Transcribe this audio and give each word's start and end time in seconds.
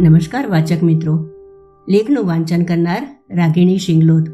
નમસ્કાર 0.00 0.48
વાચક 0.48 0.82
મિત્રો. 0.82 1.28
લેખનું 1.88 2.26
વાંચન 2.26 2.62
કરનાર 2.62 3.18
રાગિણી 3.30 3.78
શિંગલોદ 3.78 4.24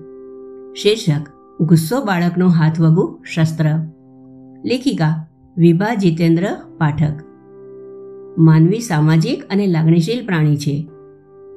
શીર્ષક, 0.75 1.29
ગુસ્સો 1.61 2.05
બાળકનો 2.05 2.49
હાથ 2.49 2.81
વગુ 2.81 3.23
શસ્ત્ર. 3.35 3.65
લેખિકા, 4.65 5.27
વિભા 5.57 5.95
જીતેન્દ્ર 5.95 6.47
પાઠક. 6.79 7.13
માનવી 8.39 8.81
સામાજિક 8.81 9.45
અને 9.45 9.67
લાગણીશીલ 9.67 10.27
પ્રાણી 10.27 10.57
છે. 10.57 10.89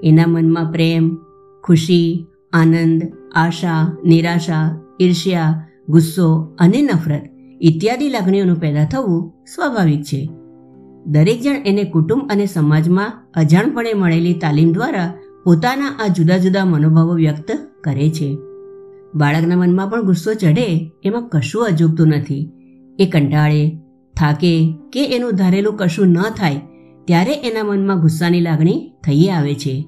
એના 0.04 0.24
મનમાં 0.28 0.72
પ્રેમ, 0.72 1.18
ખુશી, 1.64 2.28
આનંદ, 2.54 3.02
આશા, 3.36 3.98
નિરાશા, 4.06 4.82
ઈર્ષ્યા, 5.02 5.68
ગુસ્સો 5.90 6.56
અને 6.60 6.82
નફરત 6.82 7.22
ઇત્યાદિ 7.62 8.10
લાગણીઓનું 8.10 8.60
પેદા 8.60 8.86
થવું 8.86 9.34
સ્વાભાવિક 9.56 10.02
છે. 10.02 10.30
દરેક 11.10 11.42
જણ 11.42 11.56
એને 11.66 11.84
કુટુંબ 11.84 12.32
અને 12.32 12.46
સમાજમાં 12.46 13.28
અજાણપણે 13.34 13.94
મળેલી 13.94 14.34
તાલીમ 14.34 14.72
દ્વારા 14.72 15.14
પોતાના 15.44 15.98
આ 16.00 16.08
જુદા 16.08 16.38
જુદા 16.38 16.66
મનોભાવો 16.66 17.14
વ્યક્ત 17.14 17.52
કરે 17.84 18.10
છે. 18.10 18.38
બાળકના 19.16 19.56
મનમાં 19.56 19.90
પણ 19.90 20.06
ગુસ્સો 20.06 20.34
ચઢે 20.34 20.92
એમાં 21.04 21.30
કશું 21.30 21.66
અજુગતું 21.66 22.08
નથી. 22.08 22.50
એ 23.00 23.06
કંટાળે, 23.06 23.78
થાકે 24.18 24.74
કે 24.94 25.16
એનું 25.16 25.32
ધારેલું 25.32 25.78
કશું 25.78 26.08
ન 26.08 26.22
થાય 26.22 26.62
ત્યારે 27.08 27.34
એના 27.34 27.64
મનમાં 27.64 28.02
ગુસ્સાની 28.02 28.42
લાગણી 28.42 28.92
થઈ 29.04 29.28
આવે 29.28 29.56
છે. 29.56 29.86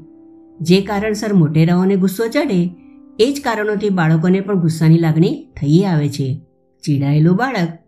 જે 0.61 0.81
કારણસર 0.81 1.33
મોટેરાઓને 1.33 1.95
ગુસ્સો 1.95 2.27
ચડે, 2.27 2.75
એ 3.19 3.33
જ 3.33 3.41
કારણોથી 3.43 3.89
બાળકોને 3.89 4.39
પણ 4.39 4.59
ગુસ્સાની 4.59 4.99
લાગણી 4.99 5.45
થઈ 5.61 5.83
આવે 5.83 6.09
છે. 6.09 6.41
ચીડાયેલું 6.83 7.35
બાળક, 7.35 7.79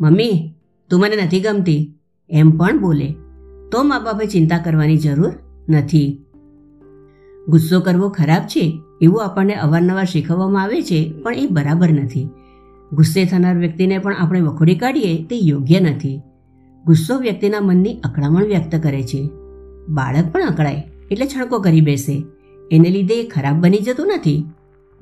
મમ્મી, 0.00 0.54
તું 0.90 1.00
મને 1.00 1.16
નથી 1.16 1.40
ગમતી. 1.40 1.97
એમ 2.30 2.50
પણ 2.50 2.80
બોલે, 2.80 3.16
તો 3.72 3.82
મા 3.82 3.98
બાપે 3.98 4.26
ચિંતા 4.26 4.58
કરવાની 4.58 4.96
જરૂર 4.96 5.32
નથી. 5.68 6.24
ગુસ્સો 7.48 7.80
કરવો 7.80 8.08
ખરાબ 8.08 8.42
છે 8.42 8.80
એવું 9.00 9.24
આપણને 9.24 9.54
અવારનવાર 9.54 10.04
શીખવવામાં 10.04 10.62
આવે 10.62 10.82
છે, 10.82 11.12
પણ 11.22 11.34
એ 11.34 11.46
બરાબર 11.46 11.88
નથી. 11.90 12.28
ગુસ્સે 12.92 13.24
થનાર 13.24 13.58
વ્યક્તિને 13.58 13.98
પણ 13.98 14.14
આપણે 14.14 14.40
વખોડી 14.40 14.74
કાઢીએ 14.74 15.24
તે 15.24 15.36
યોગ્ય 15.36 15.80
નથી. 15.80 16.20
ગુસ્સો 16.86 17.18
વ્યક્તિના 17.18 17.60
મનની 17.60 18.00
અકળામણ 18.04 18.44
વ્યક્ત 18.44 18.82
કરે 18.82 19.02
છે. 19.02 19.30
બાળક 19.88 20.32
પણ 20.32 20.42
અકળાય, 20.42 20.84
એટલે 21.10 21.26
છણકો 21.26 21.58
કરી 21.58 21.80
બેસે. 21.80 22.24
એને 22.70 22.90
લીધે 22.90 23.20
એ 23.20 23.28
ખરાબ 23.28 23.56
બની 23.56 23.78
જતું 23.78 24.06
નથી. 24.06 24.44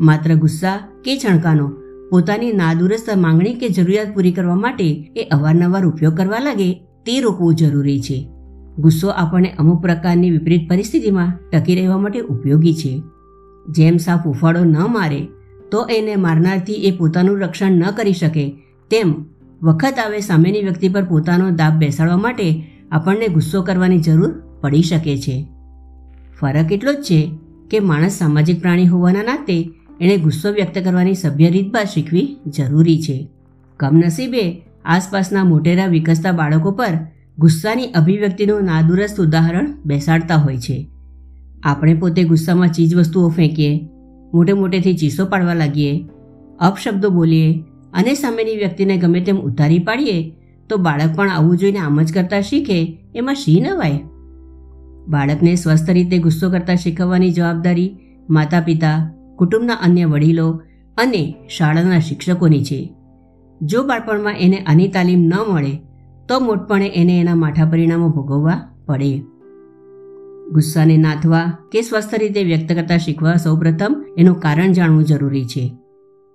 માત્ર 0.00 0.34
ગુસ્સા 0.34 0.76
કે 1.04 1.18
છણકાનો, 1.18 1.72
પોતાની 2.10 2.52
નાદુરસ્ત 2.52 3.16
માંગણી 3.16 3.54
કે 3.54 3.68
જરૂરિયાત 3.68 4.14
પૂરી 4.14 4.32
કરવા 4.32 4.54
માટે 4.54 5.12
એ 5.16 5.22
અવારનવાર 5.22 5.86
ઉપયોગ 5.86 6.16
કરવા 6.16 6.38
લાગે 6.38 6.85
તે 7.06 7.20
રોકવું 7.20 7.54
જરૂરી 7.54 8.00
છે. 8.00 8.28
ગુસ્સો 8.78 9.08
આપણને 9.08 9.54
અમુક 9.58 9.82
પ્રકારની 9.82 10.30
વિપરીત 10.30 10.68
પરિસ્થિતિમાં 10.68 11.32
ટકી 11.52 11.74
રહેવા 11.74 11.98
માટે 11.98 12.20
ઉપયોગી 12.20 12.74
છે. 12.74 13.02
જેમ 13.68 13.96
સાપ 13.96 14.26
ઉફાળો 14.26 14.64
ન 14.64 14.76
મારે, 14.78 15.28
તો 15.70 15.84
એને 15.84 16.16
મારનારથી 16.16 16.72
એ 16.72 16.96
પોતાનું 16.96 17.40
રક્ષણ 17.40 17.72
ન 17.72 17.90
કરી 17.90 18.12
શકે, 18.12 18.50
તેમ 18.90 19.24
વખત 19.62 19.94
આવે 20.06 20.20
સામેની 20.20 20.62
વ્યક્તિ 20.62 20.88
પર 20.88 21.04
પોતાનો 21.04 21.50
દાબ 21.50 21.78
બેસાડવા 21.78 22.16
માટે 22.16 22.72
આપણને 22.92 23.28
ગુસ્સો 23.28 23.62
કરવાની 23.62 23.98
જરૂર 23.98 24.42
પડી 24.60 24.82
શકે 24.82 25.16
છે. 25.16 25.46
ફરક 26.40 26.72
એટલો 26.72 26.92
જ 26.92 26.96
છે 26.96 27.30
કે 27.70 27.80
માણસ 27.80 28.12
સામાજિક 28.12 28.60
પ્રાણી 28.60 28.86
હોવાના 28.86 29.22
નાતે 29.22 29.72
એણે 30.00 30.16
ગુસ્સો 30.16 30.50
વ્યક્ત 30.50 30.84
કરવાની 30.84 31.14
સભ્ય 31.14 31.50
રીતભાત 31.50 31.86
શીખવી 31.86 32.36
જરૂરી 32.46 33.02
છે. 33.02 33.28
કમનસીબે 33.76 34.65
આસપાસના 34.86 35.44
મોટેરા 35.44 35.86
વિકસતા 35.86 36.32
બાળકો 36.32 36.70
પર 36.70 36.98
ગુસ્સાની 37.38 37.84
અભિવ્યક્તિનું 37.84 38.64
નાદુરસ્ત 38.64 39.20
ઉદાહરણ 39.20 39.72
બેસાડતા 39.84 40.36
હોય 40.36 40.56
છે. 40.56 40.88
આપણે 41.62 41.94
પોતે 41.94 42.24
ગુસ્સામાં 42.24 42.68
ચીજવસ્તુઓ 42.68 43.28
ફેંકીએ, 43.28 43.88
મોટે 44.34 44.52
મોટેથી 44.52 44.96
ચીસો 44.96 45.26
પાડવા 45.26 45.54
લાગીએ, 45.54 46.06
અપશબ્દો 46.60 47.10
બોલીએ 47.10 47.64
અને 47.92 48.14
સામેની 48.14 48.56
વ્યક્તિને 48.56 48.96
ગમે 48.96 49.20
તેમ 49.20 49.36
ઉતારી 49.36 49.78
પાડીએ 49.78 50.32
તો 50.68 50.76
બાળક 50.76 51.16
પણ 51.16 51.30
આવું 51.30 51.58
જોઈને 51.58 51.78
આમ 51.78 52.02
જ 52.02 52.12
કરતા 52.12 52.40
શીખે, 52.40 52.98
એમાં 53.14 53.34
શી 53.34 53.60
નવાય? 53.60 54.00
બાળકને 55.08 55.54
સ્વસ્થ 55.54 55.90
રીતે 55.90 56.18
ગુસ્સો 56.18 56.50
કરતા 56.50 56.74
શીખવવાની 56.74 57.30
જવાબદારી 57.30 57.96
માતા 58.30 58.60
પિતા 58.60 59.12
કુટુંબના 59.36 59.74
અન્ય 59.74 60.06
વડીલો 60.06 60.62
અને 60.96 61.34
શાળાના 61.58 61.98
શિક્ષકોની 61.98 62.64
છે. 62.64 62.95
જો 63.62 63.82
બાળપણમાં 63.82 64.34
એને 64.40 64.58
આની 64.58 64.88
તાલીમ 64.88 65.18
ન 65.18 65.32
મળે, 65.52 65.82
તો 66.28 66.40
મોટપણે 66.40 66.92
એને 66.94 67.20
એના 67.20 67.34
માઠા 67.34 67.64
પરિણામો 67.64 68.08
ભોગવવા 68.08 68.68
પડે. 68.86 69.18
ગુસ્સાને 70.52 70.96
નાથવા 70.96 71.58
કે 71.72 71.82
સ્વસ્થ 71.82 72.14
રીતે 72.14 72.42
વ્યક્ત 72.44 72.72
કરતા 72.72 72.96
શીખવા 72.96 73.36
સૌપ્રથમ 73.36 74.04
એનું 74.18 74.40
કારણ 74.40 74.72
જાણવું 74.72 75.04
જરૂરી 75.04 75.44
છે. 75.44 75.74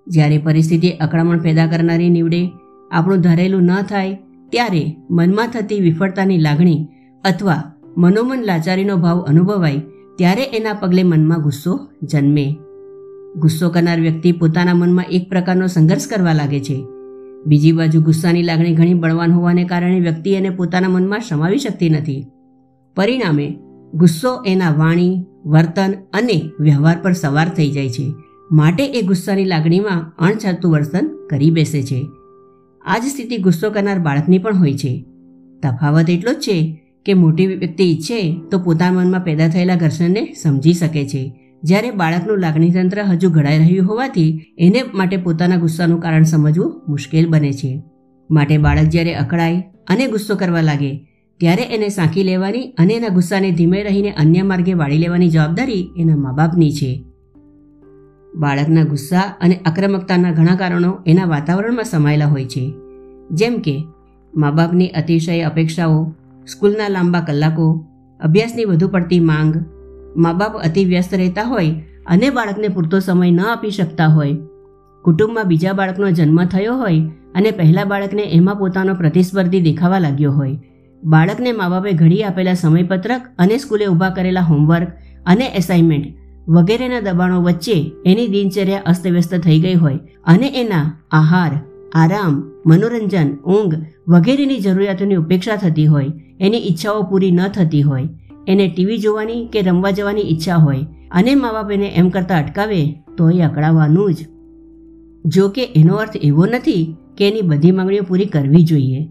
જ્યારે 0.07 0.37
પરિસ્થિતિ 0.37 0.89
અકળામણ 0.89 1.39
પેદા 1.39 1.67
કરનારી 1.67 2.09
નીવડે, 2.09 2.49
આપણું 2.91 3.21
ધારેલું 3.21 3.63
ન 3.63 3.81
થાય, 3.81 4.19
ત્યારે 4.49 4.97
મનમાં 5.09 5.47
થતી 5.47 5.79
વિફળતાની 5.79 6.37
લાગણી 6.37 6.87
અથવા 7.23 7.73
મનોમન 7.97 8.41
લાચારીનો 8.41 8.97
ભાવ 8.97 9.21
અનુભવાય, 9.21 9.81
ત્યારે 10.17 10.43
એના 10.43 10.73
પગલે 10.73 11.03
મનમાં 11.03 11.41
ગુસ્સો 11.41 11.79
જન્મે. 12.03 12.55
ગુસ્સો 13.35 13.69
કરનાર 13.69 13.99
વ્યક્તિ 13.99 14.31
પોતાના 14.31 14.73
મનમાં 14.73 15.05
એક 15.11 15.29
પ્રકારનો 15.29 15.67
સંઘર્ષ 15.67 16.07
કરવા 16.07 16.33
લાગે 16.33 16.59
છે. 16.59 16.85
બીજી 17.45 17.71
બાજુ 17.71 18.01
ગુસ્સાની 18.01 18.43
લાગણી 18.43 18.75
ઘણી 18.75 18.93
બળવાન 18.93 19.31
હોવાને 19.31 19.63
કારણે 19.63 19.99
વ્યક્તિ 19.99 20.31
એને 20.31 20.49
પોતાના 20.49 20.89
મનમાં 20.89 21.19
સમાવી 21.19 21.57
શકતી 21.57 21.89
નથી. 21.89 22.25
પરિણામે, 22.95 23.57
ગુસ્સો 23.93 24.43
એના 24.47 24.71
વાણી, 24.71 25.25
વર્તન 25.45 25.93
અને 26.13 26.51
વ્યવહાર 26.59 26.97
પર 27.01 27.13
સવાર 27.13 27.49
થઈ 27.49 27.71
જાય 27.71 27.89
છે. 27.89 28.13
માટે 28.51 28.85
એ 28.85 29.01
ગુસ્સાની 29.01 29.45
લાગણીમાં 29.45 30.13
અણછાતું 30.19 30.71
વર્તન 30.71 31.27
કરી 31.29 31.51
બેસે 31.51 31.83
છે. 31.83 32.07
આ 32.85 32.97
જ 32.97 33.01
સ્થિતિ 33.03 33.37
ગુસ્સો 33.37 33.69
કરનાર 33.69 33.99
બાળકની 33.99 34.37
પણ 34.37 34.57
હોય 34.57 34.73
છે. 34.73 35.05
તફાવત 35.63 36.09
એટલો 36.09 36.33
જ 36.33 36.35
છે 36.35 36.81
કે 37.05 37.13
મોટી 37.13 37.47
વ્યક્તિ 37.47 37.83
ઈચ્છે 37.83 38.41
તો 38.51 38.59
પોતાના 38.59 38.91
મનમાં 38.91 39.23
પેદા 39.23 39.47
થયેલા 39.47 39.75
ઘર્ષણને 39.75 40.33
સમજી 40.41 40.73
શકે 40.73 41.07
છે. 41.07 41.40
જ્યારે 41.63 41.91
બાળકનું 41.91 42.39
લાગણી 42.39 42.69
તંત્ર 42.69 43.03
હજુ 43.03 43.29
ઘડાઈ 43.29 43.57
રહ્યું 43.57 43.87
હોવાથી 43.87 44.55
એને 44.57 44.83
માટે 44.93 45.17
પોતાના 45.17 45.55
ગુસ્સાનું 45.55 45.99
કારણ 45.99 46.23
સમજવું 46.23 46.81
મુશ્કેલ 46.87 47.29
બને 47.29 47.51
છે. 47.53 47.83
માટે 48.31 48.57
બાળક 48.57 48.83
જ્યારે 48.83 49.15
અકળાય 49.15 49.63
અને 49.87 50.07
ગુસ્સો 50.07 50.35
કરવા 50.35 50.61
લાગે, 50.61 51.07
ત્યારે 51.39 51.63
એને 51.63 51.89
સાંકી 51.89 52.23
લેવાની 52.23 52.71
અને 52.77 52.93
એના 52.93 53.07
ગુસ્સાને 53.07 53.51
ધીમે 53.51 53.83
રહીને 53.83 54.11
અન્ય 54.11 54.41
માર્ગે 54.41 54.73
વાળી 54.73 54.97
લેવાની 54.97 55.29
જવાબદારી 55.29 55.89
એના 55.97 56.15
મા 56.15 56.31
બાપની 56.31 56.71
છે. 56.71 57.03
બાળકના 58.35 58.83
ગુસ્સા 58.83 59.19
અને 59.41 59.55
આક્રમકતાના 59.65 60.31
ઘણા 60.31 60.55
કારણો 60.55 60.97
એના 61.07 61.25
વાતાવરણમાં 61.25 61.83
સમાયેલા 61.83 62.25
હોય 62.25 62.45
છે. 62.45 62.73
જેમ 63.31 63.59
કે 63.59 63.83
મા 64.35 64.51
બાપની 64.51 64.87
અતિશય 64.87 65.41
અપેક્ષાઓ, 65.41 66.13
સ્કૂલના 66.47 66.87
લાંબા 66.87 67.21
કલાકો, 67.21 67.85
અભ્યાસની 68.19 68.65
વધુ 68.65 68.87
પડતી 68.87 69.19
માંગ 69.19 69.65
મા 70.17 70.33
બાપ 70.33 70.57
અતિ 70.57 70.85
વ્યસ્ત 70.85 71.13
રહેતા 71.13 71.43
હોય 71.43 71.71
અને 72.05 72.29
બાળકને 72.29 72.67
પૂરતો 72.67 72.99
સમય 72.99 73.31
ન 73.31 73.39
આપી 73.39 73.71
શકતા 73.71 74.07
હોય. 74.07 74.37
કુટુંબમાં 75.03 75.47
બીજા 75.47 75.73
બાળકનો 75.73 76.11
જન્મ 76.11 76.45
થયો 76.45 76.75
હોય 76.75 76.99
અને 77.35 77.51
પહેલા 77.51 77.83
બાળકને 77.83 78.21
એમાં 78.21 78.55
પોતાનો 78.55 78.93
પ્રતિસ્પર્ધી 78.93 79.61
દેખાવા 79.61 79.99
લાગ્યો 79.99 80.31
હોય. 80.31 80.59
બાળકને 81.03 81.51
મા 81.51 81.69
બાપે 81.69 81.91
ઘડી 81.91 82.23
આપેલા 82.23 82.53
સમયપત્રક 82.53 83.21
અને 83.39 83.57
સ્કૂલે 83.57 83.85
ઊભા 83.85 84.09
કરેલા 84.09 84.41
હોમવર્ક 84.41 84.87
અને 85.25 85.45
એસાઇનમેન્ટ 85.45 86.05
વગેરેના 86.47 86.99
દબાણો 86.99 87.41
વચ્ચે 87.41 87.91
એની 88.05 88.27
દિનચર્યા 88.27 88.81
અસ્તવ્યસ્ત 88.85 89.35
થઈ 89.35 89.59
ગઈ 89.59 89.73
હોય 89.73 89.99
અને 90.25 90.61
એના 90.61 90.97
આહાર, 91.11 91.59
આરામ, 91.93 92.51
મનોરંજન, 92.65 93.35
ઊંઘ 93.35 93.75
વગેરેની 94.07 94.59
જરૂરિયાતોની 94.59 95.15
ઉપેક્ષા 95.15 95.55
થતી 95.55 95.85
હોય. 95.85 96.11
એની 96.39 96.57
ઈચ્છાઓ 96.57 97.03
પૂરી 97.03 97.31
ન 97.31 97.47
થતી 97.47 97.81
હોય. 97.81 98.07
એને 98.47 98.67
ટીવી 98.67 98.97
જોવાની 98.97 99.47
કે 99.47 99.61
રમવા 99.61 99.91
જવાની 99.91 100.21
ઈચ્છા 100.21 100.55
હોય 100.55 100.77
અને 101.11 101.35
મા 101.35 101.51
બાપ 101.51 101.71
એને 101.71 101.87
એમ 101.95 102.09
કરતાં 102.09 102.43
અટકાવે 102.43 103.03
તો 103.17 103.29
એ 103.29 103.41
અકળાવવાનું 103.41 104.13
જ. 104.13 104.17
જો 105.25 105.49
કે 105.49 105.69
એનો 105.75 105.95
અર્થ 105.95 106.17
એવો 106.21 106.45
નથી 106.45 106.95
કે 107.17 107.27
એની 107.27 107.41
બધી 107.41 107.71
માંગણીઓ 107.71 108.03
પૂરી 108.03 108.25
કરવી 108.25 108.63
જોઈએ. 108.63 109.09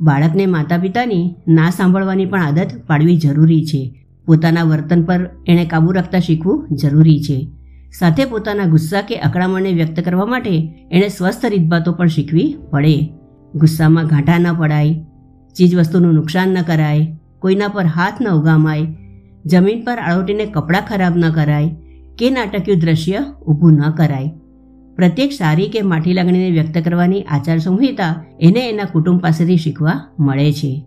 બાળકને 0.00 0.46
માતા 0.46 0.78
પિતાની 0.78 1.34
ના 1.48 1.70
સાંભળવાની 1.70 2.26
પણ 2.26 2.42
આદત 2.42 2.66
પાડવી 2.86 3.16
જરૂરી 3.16 3.66
છે. 3.66 4.06
પોતાના 4.26 4.62
વર્તન 4.62 5.02
પર 5.02 5.30
એણે 5.46 5.64
કાબૂ 5.64 5.92
રાખતા 5.92 6.18
શીખવું 6.18 6.76
જરૂરી 6.76 7.22
છે. 7.22 7.48
સાથે 7.98 8.24
પોતાના 8.24 8.64
ગુસ્સા 8.64 9.00
કે 9.00 9.16
અકળામણને 9.16 9.72
વ્યક્ત 9.72 10.00
કરવા 10.00 10.26
માટે 10.26 10.74
એણે 10.90 11.08
સ્વસ્થ 11.08 11.46
રીતભાતો 11.46 11.92
પણ 11.92 12.06
શીખવી 12.06 12.56
પડે. 12.70 13.08
ગુસ્સામાં 13.54 14.06
ઘાંટા 14.06 14.38
ન 14.38 14.54
પડાય, 14.54 15.04
ચીજવસ્તુનું 15.56 16.14
નુકસાન 16.14 16.48
ન 16.48 16.62
કરાય 16.62 17.18
કોઈના 17.42 17.68
પર 17.68 17.84
હાથ 17.84 18.14
ન 18.20 18.28
ઉગામાય, 18.28 18.86
જમીન 19.46 19.84
પર 19.84 19.98
આળોટીને 19.98 20.44
કપડાં 20.44 20.82
ખરાબ 20.88 21.16
ન 21.16 21.30
કરાય, 21.30 21.76
કે 22.18 22.30
નાટકીય 22.30 22.74
દ્રશ્ય 22.74 23.24
ઊભું 23.46 23.72
ન 23.72 23.90
કરાય. 23.90 24.30
પ્રત્યેક 24.96 25.32
સારી 25.32 25.68
કે 25.68 25.82
માઠી 25.82 26.12
લાગણીને 26.12 26.50
વ્યક્ત 26.50 26.84
કરવાની 26.84 27.22
આચાર 27.22 27.58
સંહિતા 27.58 28.24
એને 28.40 28.68
એના 28.68 28.84
કુટુંબ 28.84 29.20
પાસેથી 29.20 29.56
શીખવા 29.56 30.08
મળે 30.20 30.52
છે. 30.52 30.84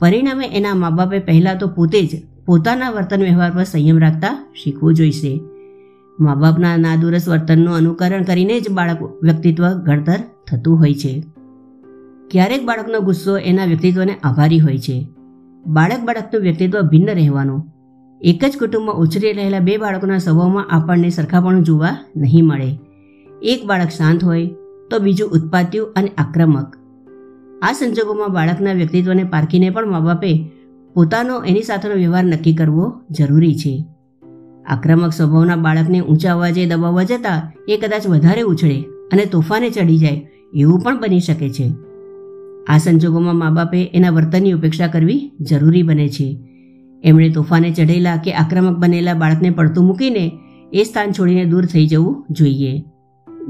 પરિણામે 0.00 0.46
એના 0.46 0.74
મા 0.74 0.90
બાપે 0.90 1.18
પહેલાં 1.18 1.58
તો 1.58 1.66
પોતે 1.66 2.02
જ 2.02 2.22
પોતાના 2.46 2.90
વર્તન 2.90 3.22
વ્યવહાર 3.22 3.50
પર 3.50 3.64
સંયમ 3.64 3.98
રાખતા 3.98 4.52
શીખવું 4.64 4.94
જોઈશે. 4.94 5.40
મા 6.20 6.34
બાપના 6.34 6.76
નાદુરસ 6.76 7.28
વર્તનનું 7.28 7.74
અનુકરણ 7.74 8.22
કરીને 8.22 8.60
જ 8.60 8.70
બાળક 8.70 9.02
વ્યક્તિત્વ 9.22 9.68
ઘડતર 9.68 10.18
થતું 10.50 10.78
હોય 10.78 10.94
છે. 10.94 11.22
ક્યારેક 12.30 12.64
બાળકનો 12.64 13.00
ગુસ્સો 13.00 13.38
એના 13.38 13.64
વ્યક્તિત્વને 13.64 14.14
આભારી 14.24 14.58
હોય 14.58 14.78
છે. 14.78 15.06
બાળક 15.66 16.00
બાળકનું 16.04 16.42
વ્યક્તિત્વ 16.42 16.80
ભિન્ન 16.80 17.14
રહેવાનું. 17.14 17.66
એક 18.20 18.44
જ 18.44 18.58
કુટુંબમાં 18.58 18.94
ઉછરી 18.94 19.32
રહેલા 19.32 19.58
બે 19.58 19.76
બાળકોના 19.76 20.18
સ્વભાવમાં 20.18 20.70
આપણને 20.70 21.10
સરખાપણું 21.10 21.64
જોવા 21.64 21.98
નહીં 22.16 22.46
મળે. 22.46 22.78
એક 23.42 23.66
બાળક 23.66 23.88
શાંત 23.88 24.24
હોય, 24.24 24.46
તો 24.90 24.98
બીજું 24.98 25.30
ઉત્પાત્યું 25.30 25.92
અને 25.96 26.08
આક્રમક. 26.08 26.76
આ 27.62 27.72
સંજોગોમાં 27.72 28.32
બાળકના 28.32 28.72
વ્યક્તિત્વને 28.72 29.24
પારખીને 29.24 29.70
પણ 29.70 29.86
મા 29.86 30.00
બાપે 30.00 30.50
પોતાનો 30.94 31.42
એની 31.42 31.62
સાથેનો 31.62 31.94
વ્યવહાર 31.94 32.24
નક્કી 32.24 32.54
કરવો 32.54 33.00
જરૂરી 33.10 33.54
છે. 33.54 33.84
આક્રમક 34.66 35.12
સ્વભાવના 35.12 35.56
બાળકને 35.56 36.00
ઊંચા 36.00 36.32
અવાજે 36.32 36.66
દબાવવા 36.66 37.02
જતાં 37.02 37.52
એ 37.68 37.76
કદાચ 37.76 38.06
વધારે 38.06 38.42
ઉછળે 38.42 38.80
અને 39.12 39.24
તોફાને 39.24 39.70
ચડી 39.70 39.98
જાય 39.98 40.26
એવું 40.54 40.80
પણ 40.80 41.00
બની 41.00 41.20
શકે 41.20 41.50
છે. 41.50 41.87
આ 42.68 42.78
સંજોગોમાં 42.78 43.34
મા 43.34 43.50
બાપે 43.50 43.90
એના 43.94 44.10
વર્તનની 44.10 44.52
ઉપેક્ષા 44.52 44.86
કરવી 44.86 45.30
જરૂરી 45.40 45.82
બને 45.82 46.08
છે. 46.08 46.38
એમણે 47.04 47.30
તોફાને 47.30 47.70
ચઢેલા 47.70 48.16
કે 48.16 48.34
આક્રમક 48.34 48.78
બનેલા 48.78 49.14
બાળકને 49.14 49.50
પડતું 49.50 49.84
મૂકીને 49.84 50.38
એ 50.72 50.84
સ્થાન 50.84 51.12
છોડીને 51.12 51.44
દૂર 51.44 51.66
થઈ 51.66 51.86
જવું 51.86 52.26
જોઈએ. 52.30 52.84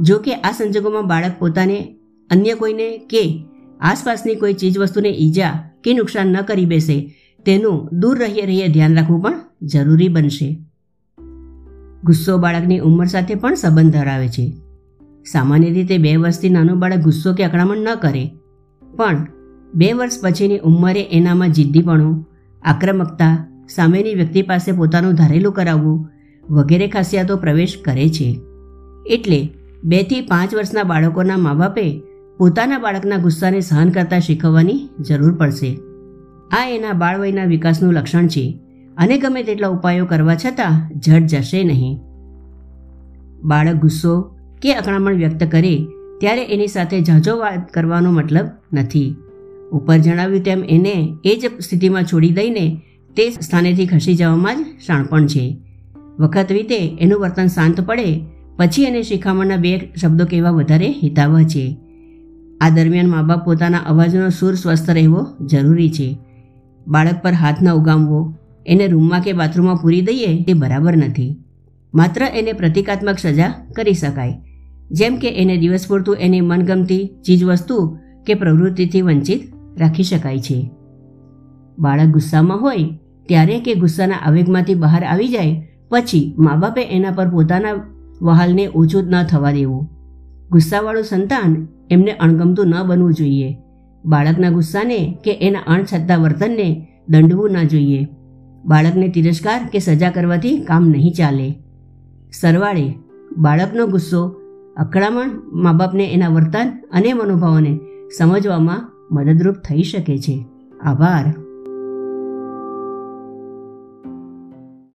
જો 0.01 0.19
કે 0.19 0.35
આ 0.35 0.53
સંજોગોમાં 0.53 1.07
બાળક 1.07 1.33
પોતાને 1.39 1.97
અન્ય 2.31 2.55
કોઈને 2.55 2.99
કે 2.99 3.45
આસપાસની 3.81 4.35
કોઈ 4.35 4.53
ચીજવસ્તુને 4.53 5.09
ઈજા 5.09 5.71
કે 5.85 5.95
નુકસાન 5.95 6.27
ન 6.27 6.43
કરી 6.43 6.65
બેસે, 6.65 7.15
તેનું 7.45 7.89
દૂર 7.93 8.19
રહીએ 8.19 8.47
રહીએ 8.47 8.69
ધ્યાન 8.69 8.95
રાખવું 8.95 9.23
પણ 9.23 9.41
જરૂરી 9.63 10.09
બનશે. 10.09 10.59
ગુસ્સો 12.05 12.39
બાળકની 12.39 12.79
ઉંમર 12.79 13.07
સાથે 13.07 13.35
પણ 13.35 13.55
સંબંધ 13.55 13.93
ધરાવે 13.93 14.29
છે. 14.29 14.53
સામાન્ય 15.33 15.71
રીતે 15.71 15.99
બે 15.99 16.17
વર્ષથી 16.17 16.49
નાનું 16.49 16.79
બાળક 16.79 16.99
ગુસ્સો 16.99 17.35
કે 17.35 17.45
અકળામણ 17.45 17.77
ન 17.77 17.95
કરે 17.95 18.31
પણ 18.99 19.27
બે 19.75 19.93
વર્ષ 19.93 20.23
પછીની 20.23 20.59
ઉંમરે 20.59 21.03
એનામાં 21.13 21.53
જિદ્દીપણું, 21.53 22.29
આક્રમકતા, 22.63 23.47
સામેની 23.69 24.15
વ્યક્તિ 24.15 24.43
પાસે 24.43 24.73
પોતાનું 24.73 25.15
ધારેલું 25.15 25.53
કરાવવું 25.53 26.09
વગેરે 26.51 26.89
ખાસિયાતો 26.89 27.37
પ્રવેશ 27.37 27.79
કરે 27.85 28.09
છે. 28.09 28.41
એટલે 29.07 29.51
બેથી 29.85 30.21
પાંચ 30.21 30.55
વર્ષના 30.55 30.83
બાળકોના 30.83 31.37
મા 31.37 31.55
બાપે 31.55 32.03
પોતાના 32.39 32.79
બાળકના 32.79 33.17
ગુસ્સાને 33.17 33.61
સહન 33.61 33.91
કરતા 33.91 34.19
શીખવવાની 34.19 34.89
જરૂર 35.01 35.35
પડશે. 35.35 35.79
આ 36.51 36.67
એના 36.67 36.93
બાળવયના 36.93 37.45
વિકાસનું 37.45 37.93
લક્ષણ 37.93 38.27
છે 38.27 38.61
અને 38.97 39.19
ગમે 39.19 39.43
તેટલા 39.43 39.69
ઉપાયો 39.69 40.07
કરવા 40.07 40.35
છતાં 40.35 41.01
જડ 41.01 41.27
જશે 41.27 41.65
નહીં. 41.65 41.99
બાળક 43.43 43.77
ગુસ્સો 43.77 44.21
કે 44.63 44.75
અકળામણ 44.75 45.15
વ્યક્ત 45.15 45.51
કરે 45.51 45.87
ત્યારે 46.21 46.45
એની 46.45 46.69
સાથે 46.69 47.01
ઝાઝો 47.01 47.37
વાત 47.37 47.73
કરવાનો 47.73 48.11
મતલબ 48.11 48.47
નથી. 48.73 49.15
ઉપર 49.73 49.99
જણાવ્યું 49.99 50.43
તેમ, 50.43 50.65
એને 50.69 51.17
એ 51.25 51.37
જ 51.37 51.63
સ્થિતિમાં 51.63 52.05
છોડી 52.05 52.31
દઈને 52.31 52.83
તે 53.17 53.31
સ્થાનેથી 53.31 53.87
ખસી 53.87 54.15
જવામાં 54.15 54.65
જ 54.65 54.67
શાણપણ 54.87 55.27
છે. 55.27 55.57
વખત 56.19 56.47
રીતે 56.51 56.97
એનું 57.01 57.21
વર્તન 57.21 57.47
શાંત 57.47 57.81
પડે, 57.81 58.21
પછી 58.57 58.83
એને 58.83 59.03
શિખામણના 59.03 59.57
બે 59.57 59.93
શબ્દો 60.01 60.25
કહેવા 60.25 60.51
વધારે 60.51 60.89
હિતાવહ 61.03 61.43
છે. 61.43 61.79
આ 62.61 62.69
દરમિયાન 62.69 63.09
મા 63.09 63.23
બાપ 63.23 63.45
પોતાના 63.45 63.79
અવાજનો 63.79 64.29
સૂર 64.29 64.55
સ્વસ્થ 64.55 64.91
રહેવો 64.91 65.27
જરૂરી 65.41 65.91
છે. 65.91 66.19
બાળક 66.87 67.23
પર 67.23 67.33
હાથ 67.33 67.63
ન 67.63 67.71
ઉગામવો, 67.71 68.35
એને 68.67 68.87
રૂમમાં 68.87 69.21
કે 69.21 69.33
બાથરૂમમાં 69.33 69.77
પૂરી 69.77 70.01
દઈએ 70.01 70.43
તે 70.43 70.53
બરાબર 70.55 70.97
નથી. 70.97 71.37
માત્ર 71.95 72.23
એને 72.23 72.53
પ્રતિકાત્મક 72.53 73.19
સજા 73.19 73.53
કરી 73.77 73.95
શકાય. 73.95 74.43
જેમ 74.91 75.17
કે 75.17 75.29
એને 75.29 75.57
દિવસ 75.57 75.89
પૂરતું 75.89 76.17
એની 76.21 76.41
મનગમતી 76.41 77.11
ચીજવસ્તુ 77.27 77.99
કે 78.27 78.35
પ્રવૃત્તિથી 78.35 79.03
વંચિત 79.03 79.41
રાખી 79.79 80.03
શકાય 80.03 80.39
છે. 80.39 80.71
બાળક 81.79 82.07
ગુસ્સામાં 82.07 82.61
હોય 82.61 82.77
ત્યારે 83.27 83.61
કે 83.61 83.75
ગુસ્સાના 83.75 84.15
આવેગમાંથી 84.15 84.75
બહાર 84.75 85.05
આવી 85.05 85.29
જાય 85.29 85.69
પછી 85.89 86.35
મા 86.39 86.57
બાપે 86.57 86.83
એના 86.83 87.11
પર 87.11 87.29
પોતાના 87.29 87.95
વહાલને 88.23 88.67
ઓછું 88.67 89.05
ન 89.05 89.23
થવા 89.23 89.53
દેવું. 89.53 89.89
ગુસ્સાવાળું 90.51 91.05
સંતાન 91.05 91.69
એમને 91.91 92.13
અણગમતું 92.13 92.67
ન 92.67 92.83
બનવું 92.87 93.15
જોઈએ. 93.15 93.59
બાળકના 94.05 94.51
ગુસ્સાને 94.51 95.19
કે 95.25 95.39
એના 95.41 95.59
અણછતા 95.59 96.17
વર્તનને 96.17 96.89
દંડવું 97.09 97.51
ન 97.51 97.63
જોઈએ. 97.63 98.09
બાળકને 98.65 99.09
તિરસ્કાર 99.09 99.69
કે 99.73 99.79
સજા 99.79 100.11
કરવાથી 100.11 100.59
કામ 100.59 100.89
નહીં 100.89 101.13
ચાલે. 101.13 101.55
સરવાળે 102.41 102.93
બાળકનો 103.37 103.87
ગુસ્સો 103.87 104.38
અકળામણ 104.79 105.31
મા 105.53 105.73
બાપને 105.73 106.13
એના 106.13 106.29
વર્તન 106.29 106.85
અને 106.93 107.13
મનોભાવોને 107.13 107.81
સમજવામાં 108.19 108.93
મદદરૂપ 109.11 109.55
થઈ 109.55 109.83
શકે 109.83 110.19
છે. 110.19 110.47
આભાર. 110.81 111.48